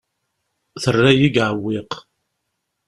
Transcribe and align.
Terra-yi 0.83 1.27
deg 1.29 1.35
uɛewwiq. 1.45 1.91